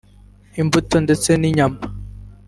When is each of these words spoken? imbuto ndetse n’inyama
imbuto 0.61 0.95
ndetse 1.05 1.29
n’inyama 1.41 1.79